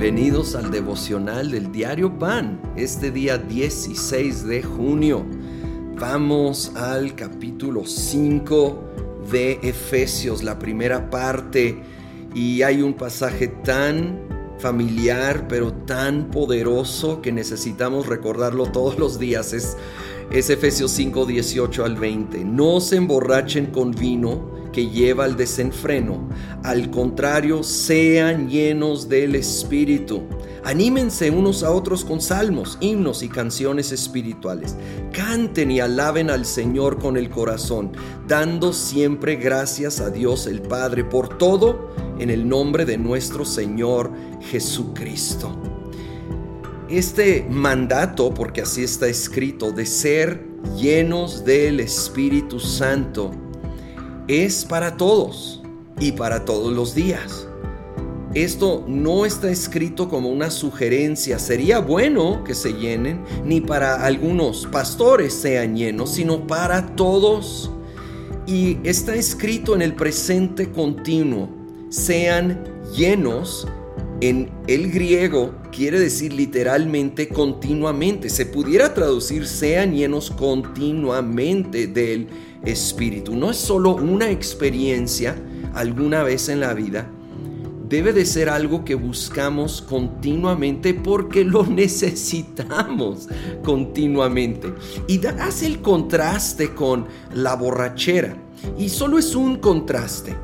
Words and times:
Bienvenidos 0.00 0.54
al 0.54 0.70
devocional 0.70 1.50
del 1.50 1.72
diario 1.72 2.20
Pan, 2.20 2.60
este 2.76 3.10
día 3.10 3.36
16 3.36 4.46
de 4.46 4.62
junio. 4.62 5.26
Vamos 5.98 6.70
al 6.76 7.16
capítulo 7.16 7.84
5 7.84 8.84
de 9.28 9.58
Efesios, 9.60 10.44
la 10.44 10.56
primera 10.56 11.10
parte, 11.10 11.82
y 12.32 12.62
hay 12.62 12.80
un 12.80 12.94
pasaje 12.94 13.48
tan 13.48 14.20
familiar, 14.60 15.48
pero 15.48 15.72
tan 15.72 16.30
poderoso 16.30 17.20
que 17.20 17.32
necesitamos 17.32 18.06
recordarlo 18.06 18.70
todos 18.70 19.00
los 19.00 19.18
días. 19.18 19.52
Es, 19.52 19.76
es 20.30 20.48
Efesios 20.48 20.92
5, 20.92 21.26
18 21.26 21.84
al 21.84 21.96
20. 21.96 22.44
No 22.44 22.78
se 22.78 22.94
emborrachen 22.94 23.66
con 23.66 23.90
vino 23.90 24.57
que 24.72 24.88
lleva 24.88 25.24
al 25.24 25.36
desenfreno. 25.36 26.28
Al 26.62 26.90
contrario, 26.90 27.62
sean 27.62 28.48
llenos 28.48 29.08
del 29.08 29.34
Espíritu. 29.34 30.22
Anímense 30.64 31.30
unos 31.30 31.62
a 31.62 31.70
otros 31.70 32.04
con 32.04 32.20
salmos, 32.20 32.76
himnos 32.80 33.22
y 33.22 33.28
canciones 33.28 33.92
espirituales. 33.92 34.76
Canten 35.12 35.70
y 35.70 35.80
alaben 35.80 36.30
al 36.30 36.44
Señor 36.44 36.98
con 36.98 37.16
el 37.16 37.30
corazón, 37.30 37.92
dando 38.26 38.72
siempre 38.72 39.36
gracias 39.36 40.00
a 40.00 40.10
Dios 40.10 40.46
el 40.46 40.60
Padre 40.62 41.04
por 41.04 41.38
todo 41.38 41.94
en 42.18 42.30
el 42.30 42.48
nombre 42.48 42.84
de 42.84 42.98
nuestro 42.98 43.44
Señor 43.44 44.10
Jesucristo. 44.40 45.56
Este 46.88 47.46
mandato, 47.50 48.32
porque 48.32 48.62
así 48.62 48.82
está 48.82 49.06
escrito, 49.08 49.72
de 49.72 49.86
ser 49.86 50.46
llenos 50.76 51.44
del 51.44 51.80
Espíritu 51.80 52.58
Santo, 52.58 53.30
es 54.28 54.66
para 54.66 54.96
todos 54.98 55.62
y 55.98 56.12
para 56.12 56.44
todos 56.44 56.72
los 56.72 56.94
días. 56.94 57.48
Esto 58.34 58.84
no 58.86 59.24
está 59.24 59.50
escrito 59.50 60.10
como 60.10 60.28
una 60.28 60.50
sugerencia, 60.50 61.38
sería 61.38 61.78
bueno 61.78 62.44
que 62.44 62.54
se 62.54 62.74
llenen, 62.74 63.24
ni 63.44 63.62
para 63.62 64.04
algunos 64.04 64.66
pastores 64.66 65.32
sean 65.32 65.74
llenos, 65.76 66.12
sino 66.12 66.46
para 66.46 66.94
todos. 66.94 67.70
Y 68.46 68.78
está 68.84 69.14
escrito 69.14 69.74
en 69.74 69.80
el 69.80 69.94
presente 69.94 70.70
continuo, 70.70 71.48
sean 71.88 72.64
llenos 72.94 73.66
en 74.20 74.50
el 74.66 74.90
griego 74.90 75.54
quiere 75.70 75.98
decir 76.00 76.32
literalmente 76.32 77.28
continuamente. 77.28 78.28
Se 78.30 78.46
pudiera 78.46 78.94
traducir 78.94 79.46
sean 79.46 79.94
llenos 79.94 80.30
continuamente 80.30 81.86
del 81.86 82.28
Espíritu. 82.64 83.36
No 83.36 83.50
es 83.50 83.56
solo 83.56 83.94
una 83.94 84.30
experiencia 84.30 85.36
alguna 85.74 86.22
vez 86.22 86.48
en 86.48 86.60
la 86.60 86.74
vida. 86.74 87.10
Debe 87.88 88.12
de 88.12 88.26
ser 88.26 88.50
algo 88.50 88.84
que 88.84 88.94
buscamos 88.94 89.80
continuamente 89.80 90.92
porque 90.92 91.44
lo 91.44 91.64
necesitamos 91.66 93.28
continuamente. 93.64 94.74
Y 95.06 95.24
hace 95.26 95.66
el 95.66 95.80
contraste 95.80 96.74
con 96.74 97.06
la 97.32 97.54
borrachera. 97.54 98.36
Y 98.76 98.88
solo 98.88 99.18
es 99.18 99.34
un 99.34 99.56
contraste. 99.56 100.36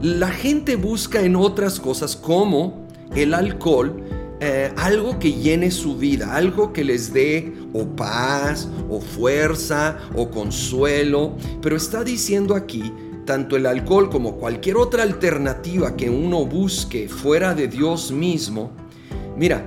La 0.00 0.28
gente 0.28 0.76
busca 0.76 1.22
en 1.22 1.36
otras 1.36 1.80
cosas 1.80 2.16
como 2.16 2.86
el 3.14 3.34
alcohol 3.34 4.21
eh, 4.44 4.72
algo 4.76 5.20
que 5.20 5.34
llene 5.34 5.70
su 5.70 5.96
vida, 5.96 6.34
algo 6.34 6.72
que 6.72 6.82
les 6.82 7.12
dé 7.12 7.52
o 7.72 7.86
paz, 7.86 8.68
o 8.90 9.00
fuerza, 9.00 9.98
o 10.16 10.32
consuelo. 10.32 11.36
Pero 11.60 11.76
está 11.76 12.02
diciendo 12.02 12.56
aquí, 12.56 12.92
tanto 13.24 13.56
el 13.56 13.66
alcohol 13.66 14.10
como 14.10 14.38
cualquier 14.38 14.78
otra 14.78 15.04
alternativa 15.04 15.94
que 15.94 16.10
uno 16.10 16.44
busque 16.44 17.08
fuera 17.08 17.54
de 17.54 17.68
Dios 17.68 18.10
mismo, 18.10 18.72
mira, 19.36 19.64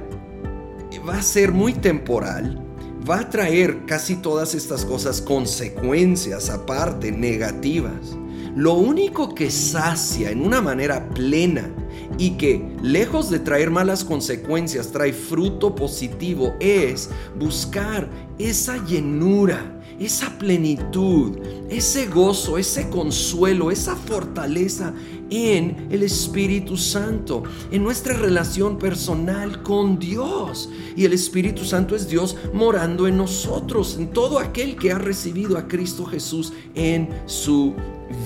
va 1.08 1.20
a 1.20 1.24
ser 1.24 1.54
muy 1.54 1.72
temporal, 1.72 2.62
va 3.10 3.22
a 3.22 3.30
traer 3.30 3.86
casi 3.86 4.18
todas 4.18 4.56
estas 4.56 4.84
cosas 4.84 5.22
consecuencias 5.22 6.50
aparte 6.50 7.14
negativas. 7.14 8.18
Lo 8.56 8.74
único 8.76 9.36
que 9.36 9.52
sacia 9.52 10.32
en 10.32 10.42
una 10.42 10.62
manera 10.62 11.10
plena 11.10 11.70
y 12.18 12.32
que, 12.32 12.74
lejos 12.82 13.30
de 13.30 13.40
traer 13.40 13.70
malas 13.70 14.06
consecuencias, 14.06 14.92
trae 14.92 15.12
fruto 15.12 15.76
positivo, 15.76 16.54
es 16.62 17.10
buscar 17.38 18.10
esa 18.38 18.84
llenura, 18.86 19.82
esa 20.00 20.38
plenitud, 20.38 21.38
ese 21.70 22.08
gozo, 22.08 22.58
ese 22.58 22.90
consuelo, 22.90 23.72
esa 23.72 23.96
fortaleza 23.96 24.94
en 25.30 25.88
el 25.90 26.04
Espíritu 26.04 26.78
Santo, 26.78 27.44
en 27.72 27.84
nuestra 27.84 28.16
relación 28.16 28.78
personal 28.78 29.64
con 29.64 29.98
Dios. 29.98 30.70
Y 30.96 31.06
el 31.06 31.14
Espíritu 31.14 31.66
Santo 31.66 31.96
es 31.96 32.10
Dios 32.10 32.36
morando 32.54 33.08
en 33.08 33.18
nosotros, 33.18 33.98
en 33.98 34.12
todo 34.12 34.40
aquel 34.40 34.76
que 34.76 34.92
ha 34.92 34.98
recibido 34.98 35.58
a 35.58 35.68
Cristo 35.68 36.06
Jesús 36.06 36.54
en 36.76 37.10
su 37.26 37.74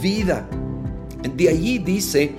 vida. 0.02 0.50
De 1.36 1.50
allí 1.50 1.80
dice, 1.80 2.34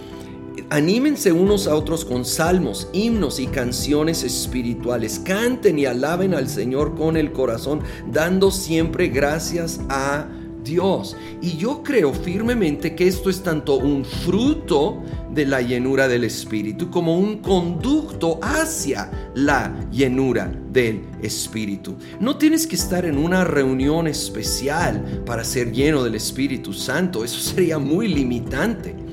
anímense 0.69 1.33
unos 1.33 1.67
a 1.67 1.75
otros 1.75 2.05
con 2.05 2.25
salmos, 2.25 2.89
himnos 2.93 3.41
y 3.41 3.47
canciones 3.47 4.23
espirituales. 4.25 5.19
Canten 5.19 5.79
y 5.79 5.87
alaben 5.87 6.35
al 6.35 6.49
Señor 6.49 6.95
con 6.95 7.17
el 7.17 7.33
corazón, 7.33 7.81
dando 8.11 8.51
siempre 8.51 9.09
gracias 9.09 9.81
a 9.89 10.29
Dios. 10.63 11.17
Y 11.41 11.57
yo 11.57 11.83
creo 11.83 12.13
firmemente 12.13 12.95
que 12.95 13.07
esto 13.09 13.31
es 13.31 13.43
tanto 13.43 13.77
un 13.77 14.05
fruto 14.05 15.03
de 15.33 15.47
la 15.47 15.61
llenura 15.61 16.09
del 16.09 16.25
Espíritu 16.25 16.91
como 16.91 17.19
un 17.19 17.39
conducto 17.39 18.39
hacia 18.43 19.11
la 19.35 19.75
llenura 19.91 20.53
del 20.71 21.03
Espíritu. 21.23 21.97
No 22.19 22.37
tienes 22.37 22.67
que 22.67 22.77
estar 22.77 23.05
en 23.05 23.17
una 23.17 23.45
reunión 23.45 24.07
especial 24.07 25.23
para 25.25 25.45
ser 25.45 25.73
lleno 25.73 26.03
del 26.03 26.17
Espíritu 26.17 26.73
Santo. 26.73 27.25
Eso 27.25 27.41
sería 27.41 27.79
muy 27.79 28.09
limitante. 28.09 29.10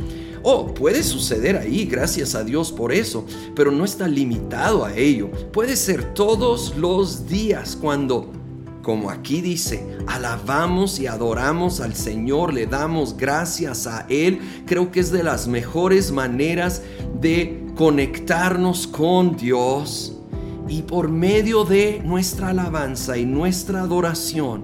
Oh, 0.49 0.65
puede 0.73 1.03
suceder 1.03 1.57
ahí, 1.57 1.83
gracias 1.83 2.33
a 2.33 2.41
Dios 2.41 2.71
por 2.71 2.93
eso, 2.93 3.25
pero 3.53 3.69
no 3.69 3.83
está 3.83 4.07
limitado 4.07 4.85
a 4.85 4.95
ello. 4.95 5.29
Puede 5.51 5.75
ser 5.75 6.13
todos 6.13 6.77
los 6.77 7.27
días 7.27 7.75
cuando 7.75 8.31
como 8.81 9.09
aquí 9.09 9.41
dice, 9.41 9.85
alabamos 10.07 11.01
y 11.01 11.07
adoramos 11.07 11.81
al 11.81 11.95
Señor, 11.95 12.53
le 12.53 12.65
damos 12.65 13.17
gracias 13.17 13.87
a 13.87 14.05
Él. 14.07 14.39
Creo 14.65 14.89
que 14.89 15.01
es 15.01 15.11
de 15.11 15.21
las 15.21 15.49
mejores 15.49 16.13
maneras 16.13 16.81
de 17.19 17.65
conectarnos 17.75 18.87
con 18.87 19.35
Dios. 19.35 20.17
Y 20.69 20.83
por 20.83 21.09
medio 21.09 21.65
de 21.65 22.01
nuestra 22.05 22.51
alabanza 22.51 23.17
y 23.17 23.25
nuestra 23.25 23.81
adoración, 23.81 24.63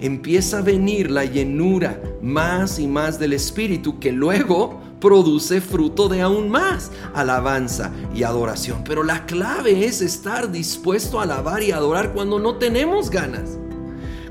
empieza 0.00 0.58
a 0.58 0.62
venir 0.62 1.10
la 1.10 1.24
llenura 1.24 2.00
más 2.22 2.78
y 2.78 2.86
más 2.86 3.18
del 3.18 3.32
Espíritu 3.32 3.98
que 3.98 4.12
luego 4.12 4.86
produce 5.00 5.60
fruto 5.60 6.08
de 6.08 6.22
aún 6.22 6.48
más 6.48 6.90
alabanza 7.14 7.92
y 8.14 8.22
adoración. 8.22 8.82
Pero 8.84 9.02
la 9.02 9.26
clave 9.26 9.84
es 9.84 10.00
estar 10.00 10.50
dispuesto 10.50 11.20
a 11.20 11.24
alabar 11.24 11.62
y 11.62 11.72
adorar 11.72 12.12
cuando 12.12 12.38
no 12.38 12.56
tenemos 12.56 13.10
ganas. 13.10 13.58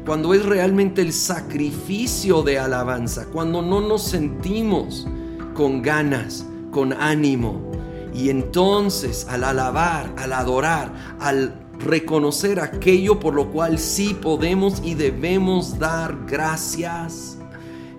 Cuando 0.06 0.34
es 0.34 0.46
realmente 0.46 1.02
el 1.02 1.12
sacrificio 1.12 2.42
de 2.42 2.60
alabanza, 2.60 3.26
cuando 3.26 3.62
no 3.62 3.82
nos 3.82 4.04
sentimos 4.04 5.06
con 5.54 5.82
ganas, 5.82 6.46
con 6.72 6.94
ánimo. 6.94 7.72
Y 8.14 8.30
entonces 8.30 9.28
al 9.30 9.44
alabar, 9.44 10.14
al 10.18 10.34
adorar, 10.34 10.94
al 11.20 11.54
reconocer 11.80 12.60
aquello 12.60 13.20
por 13.20 13.34
lo 13.34 13.52
cual 13.52 13.78
sí 13.78 14.16
podemos 14.20 14.82
y 14.84 14.96
debemos 14.96 15.78
dar 15.78 16.18
gracias 16.26 17.37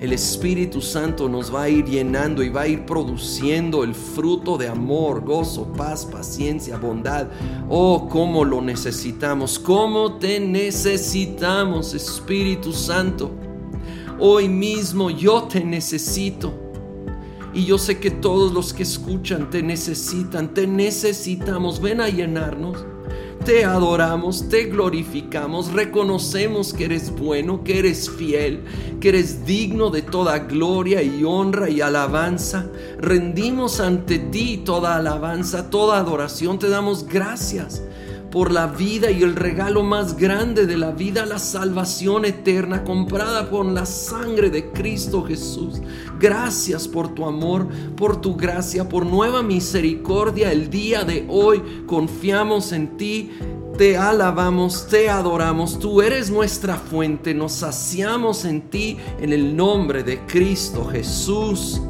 el 0.00 0.12
Espíritu 0.12 0.80
Santo 0.80 1.28
nos 1.28 1.52
va 1.52 1.64
a 1.64 1.68
ir 1.68 1.84
llenando 1.84 2.44
y 2.44 2.50
va 2.50 2.62
a 2.62 2.68
ir 2.68 2.86
produciendo 2.86 3.82
el 3.82 3.94
fruto 3.94 4.56
de 4.56 4.68
amor, 4.68 5.24
gozo, 5.24 5.72
paz, 5.72 6.06
paciencia, 6.06 6.76
bondad. 6.76 7.26
Oh, 7.68 8.08
cómo 8.08 8.44
lo 8.44 8.62
necesitamos, 8.62 9.58
cómo 9.58 10.14
te 10.18 10.38
necesitamos, 10.38 11.94
Espíritu 11.94 12.72
Santo. 12.72 13.32
Hoy 14.20 14.48
mismo 14.48 15.10
yo 15.10 15.44
te 15.44 15.64
necesito. 15.64 16.52
Y 17.52 17.64
yo 17.64 17.76
sé 17.76 17.98
que 17.98 18.12
todos 18.12 18.52
los 18.52 18.72
que 18.72 18.84
escuchan 18.84 19.50
te 19.50 19.62
necesitan, 19.62 20.54
te 20.54 20.68
necesitamos. 20.68 21.80
Ven 21.80 22.00
a 22.00 22.08
llenarnos 22.08 22.84
te 23.48 23.64
adoramos, 23.64 24.46
te 24.50 24.64
glorificamos, 24.64 25.72
reconocemos 25.72 26.74
que 26.74 26.84
eres 26.84 27.10
bueno, 27.16 27.64
que 27.64 27.78
eres 27.78 28.10
fiel, 28.10 28.60
que 29.00 29.08
eres 29.08 29.46
digno 29.46 29.88
de 29.88 30.02
toda 30.02 30.40
gloria 30.40 31.02
y 31.02 31.24
honra 31.24 31.70
y 31.70 31.80
alabanza. 31.80 32.66
Rendimos 32.98 33.80
ante 33.80 34.18
ti 34.18 34.60
toda 34.66 34.96
alabanza, 34.96 35.70
toda 35.70 35.96
adoración, 35.96 36.58
te 36.58 36.68
damos 36.68 37.06
gracias 37.06 37.82
por 38.30 38.52
la 38.52 38.66
vida 38.66 39.10
y 39.10 39.22
el 39.22 39.34
regalo 39.34 39.82
más 39.82 40.16
grande 40.16 40.66
de 40.66 40.76
la 40.76 40.90
vida, 40.90 41.26
la 41.26 41.38
salvación 41.38 42.24
eterna 42.24 42.84
comprada 42.84 43.48
con 43.48 43.74
la 43.74 43.86
sangre 43.86 44.50
de 44.50 44.70
Cristo 44.70 45.24
Jesús. 45.24 45.80
Gracias 46.20 46.86
por 46.86 47.14
tu 47.14 47.24
amor, 47.24 47.68
por 47.96 48.20
tu 48.20 48.36
gracia, 48.36 48.88
por 48.88 49.06
nueva 49.06 49.42
misericordia. 49.42 50.52
El 50.52 50.70
día 50.70 51.04
de 51.04 51.26
hoy 51.28 51.62
confiamos 51.86 52.72
en 52.72 52.96
ti 52.96 53.30
te 53.78 53.96
alabamos, 53.96 54.88
te 54.88 55.08
adoramos, 55.08 55.78
tú 55.78 56.02
eres 56.02 56.30
nuestra 56.30 56.74
fuente, 56.74 57.32
nos 57.32 57.52
saciamos 57.52 58.44
en 58.44 58.62
ti 58.62 58.98
en 59.20 59.32
el 59.32 59.56
nombre 59.56 60.02
de 60.02 60.18
Cristo 60.26 60.84
Jesús. 60.84 61.80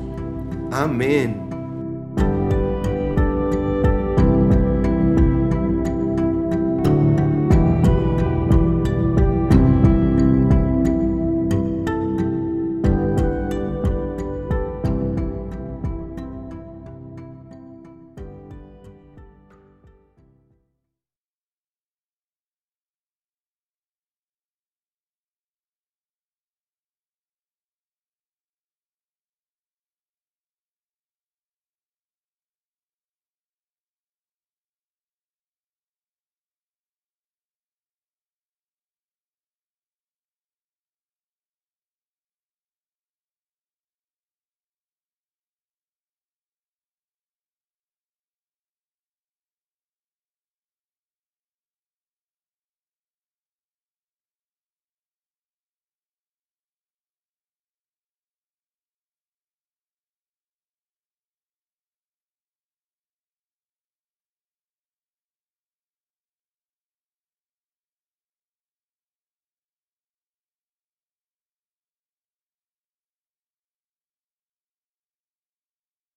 Amén. 0.70 1.47